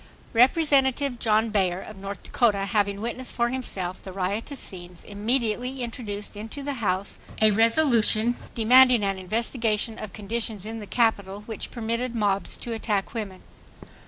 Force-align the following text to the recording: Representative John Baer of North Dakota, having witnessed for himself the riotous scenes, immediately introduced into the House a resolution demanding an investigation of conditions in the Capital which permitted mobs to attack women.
Representative 0.33 1.19
John 1.19 1.51
Baer 1.51 1.79
of 1.79 1.95
North 1.95 2.23
Dakota, 2.23 2.65
having 2.65 3.01
witnessed 3.01 3.35
for 3.35 3.49
himself 3.49 4.01
the 4.01 4.11
riotous 4.11 4.59
scenes, 4.59 5.03
immediately 5.03 5.83
introduced 5.83 6.35
into 6.35 6.63
the 6.63 6.73
House 6.81 7.19
a 7.39 7.51
resolution 7.51 8.35
demanding 8.55 9.03
an 9.03 9.19
investigation 9.19 9.99
of 9.99 10.11
conditions 10.11 10.65
in 10.65 10.79
the 10.79 10.87
Capital 10.87 11.41
which 11.41 11.69
permitted 11.69 12.15
mobs 12.15 12.57
to 12.57 12.73
attack 12.73 13.13
women. 13.13 13.43